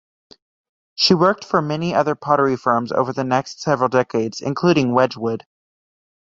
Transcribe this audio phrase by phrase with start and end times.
[0.95, 5.45] She worked for many other pottery firms over the next several decades, including Wedgwood.